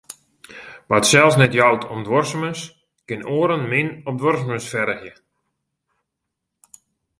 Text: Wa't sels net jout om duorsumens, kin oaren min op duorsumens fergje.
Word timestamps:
Wa't 0.89 1.09
sels 1.11 1.35
net 1.41 1.55
jout 1.59 1.83
om 1.93 1.99
duorsumens, 2.07 2.61
kin 3.07 3.21
oaren 3.35 3.63
min 3.71 3.89
op 4.09 4.15
duorsumens 4.21 4.69
fergje. 4.71 5.13